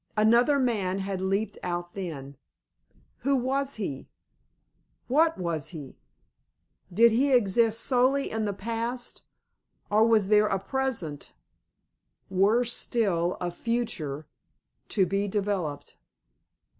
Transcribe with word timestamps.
Another 0.17 0.57
man 0.57 0.97
had 0.97 1.21
leaped 1.21 1.59
out 1.61 1.93
then. 1.93 2.35
Who 3.19 3.35
was 3.35 3.75
he? 3.75 4.09
What 5.07 5.37
was 5.37 5.67
he? 5.67 5.99
Did 6.91 7.11
he 7.11 7.31
exist 7.33 7.81
solely 7.81 8.31
in 8.31 8.45
the 8.45 8.51
past, 8.53 9.21
or 9.91 10.03
was 10.07 10.29
there 10.29 10.47
a 10.47 10.57
present 10.57 11.33
worse 12.31 12.73
still, 12.73 13.37
a 13.39 13.51
future 13.51 14.25
to 14.89 15.05
be 15.05 15.27
developed? 15.27 15.97